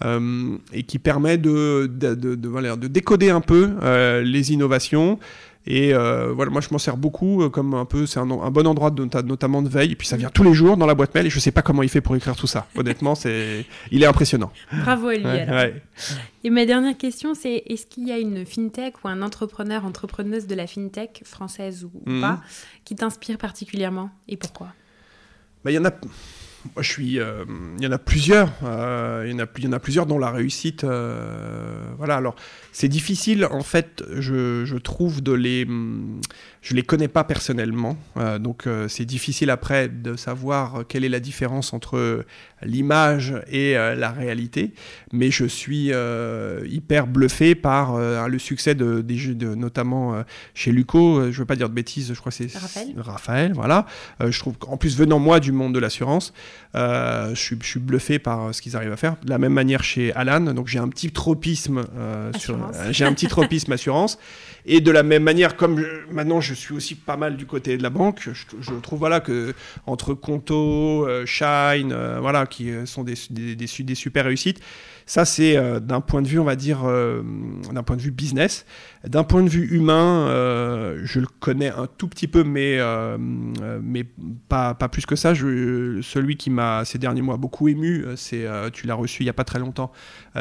[0.02, 4.52] euh, et qui permet de, de, de- de- voilà, de décoder un peu euh, les
[4.52, 5.18] innovations
[5.66, 8.50] Et euh, voilà, moi je m'en sers beaucoup euh, comme un peu, c'est un, un,
[8.50, 9.92] bon endroit de, notamment de veille.
[9.92, 11.62] Et puis ça vient tous les jours dans la boîte mail et je sais pas
[11.62, 12.66] comment il fait pour écrire tout ça.
[12.76, 14.52] Honnêtement, c'est, il est impressionnant.
[14.84, 15.80] Bravo à lui.
[16.42, 20.46] Et ma dernière question, c'est est-ce qu'il y a une fintech ou un entrepreneur, entrepreneuse
[20.46, 22.20] de la fintech française ou, mhm.
[22.20, 22.40] pas,
[22.84, 24.68] qui t'inspire particulièrement et pourquoi?
[25.64, 25.92] Bah, il y en a
[26.74, 27.20] moi, je suis.
[27.20, 27.44] Euh,
[27.76, 28.50] il y en a plusieurs.
[28.62, 30.84] Euh, il, y en a, il y en a plusieurs dont la réussite.
[30.84, 32.16] Euh, voilà.
[32.16, 32.36] Alors,
[32.72, 35.66] c'est difficile, en fait, je, je, trouve, de les.
[36.62, 37.98] Je les connais pas personnellement.
[38.40, 42.24] donc, c'est difficile après de savoir quelle est la différence entre
[42.62, 44.72] l'image et la réalité.
[45.12, 45.92] Mais je suis
[46.66, 47.98] hyper bluffé par
[48.28, 50.24] le succès de, des jeux, de, notamment
[50.54, 51.30] chez Luco.
[51.30, 52.94] Je veux pas dire de bêtises, je crois que c'est Raphaël.
[52.96, 53.86] Raphaël, voilà.
[54.26, 56.32] je trouve qu'en plus, venant moi du monde de l'assurance,
[56.74, 59.16] euh, je, suis, je, suis, bluffé par euh, ce qu'ils arrivent à faire.
[59.22, 62.58] De la même manière chez Alan, donc j'ai un petit tropisme euh, sur,
[62.90, 64.18] j'ai un petit tropisme assurance.
[64.66, 67.82] Et de la même manière, comme maintenant je suis aussi pas mal du côté de
[67.82, 69.54] la banque, je, trouve voilà que
[69.86, 74.60] entre Conto, Shine, voilà qui sont des, des, des, des super réussites.
[75.06, 77.22] Ça, c'est euh, d'un point de vue, on va dire, euh,
[77.72, 78.64] d'un point de vue business.
[79.04, 82.78] D'un point de vue humain, euh, je le connais un tout petit peu, mais,
[83.82, 84.04] mais
[84.48, 85.34] pas, pas plus que ça.
[85.34, 89.30] Je, celui qui m'a, ces derniers mois, beaucoup ému, c'est, tu l'as reçu il n'y
[89.30, 89.92] a pas très longtemps,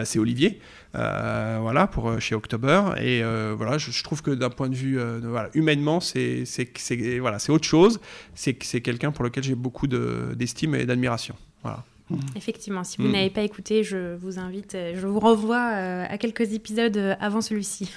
[0.05, 0.61] c'est Olivier.
[0.93, 2.81] voilà, pour chez October.
[3.01, 3.21] Et
[3.57, 7.67] voilà, je, trouve que d'un point de vue voilà, humainement, c'est, c'est, voilà, c'est autre
[7.67, 7.99] chose.
[8.33, 11.35] C'est, c'est quelqu'un pour lequel j'ai beaucoup d'estime et d'admiration.
[11.63, 11.83] Voilà.
[12.09, 12.17] Mm.
[12.35, 13.11] Effectivement, si vous mm.
[13.11, 17.15] n'avez pas écouté, je vous invite, euh, je vous renvoie euh, à quelques épisodes euh,
[17.19, 17.91] avant celui-ci.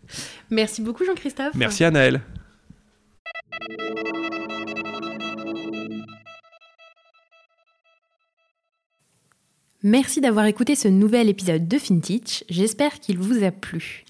[0.50, 1.54] Merci beaucoup Jean-Christophe.
[1.54, 2.20] Merci Anaël.
[9.84, 14.04] Merci d'avoir écouté ce nouvel épisode de FinTech, j'espère qu'il vous a plu.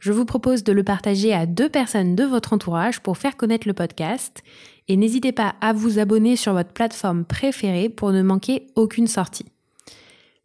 [0.00, 3.68] Je vous propose de le partager à deux personnes de votre entourage pour faire connaître
[3.68, 4.42] le podcast
[4.88, 9.46] et n'hésitez pas à vous abonner sur votre plateforme préférée pour ne manquer aucune sortie.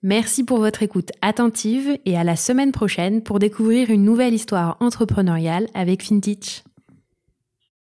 [0.03, 4.77] Merci pour votre écoute attentive et à la semaine prochaine pour découvrir une nouvelle histoire
[4.79, 6.63] entrepreneuriale avec FinTech.